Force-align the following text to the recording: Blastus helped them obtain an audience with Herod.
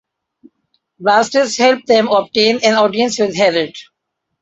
Blastus 0.99 1.59
helped 1.59 1.85
them 1.85 2.07
obtain 2.07 2.59
an 2.63 2.73
audience 2.73 3.19
with 3.19 3.35
Herod. 3.35 3.75